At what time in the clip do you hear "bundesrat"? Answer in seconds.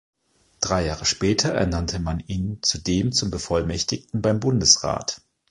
4.39-5.21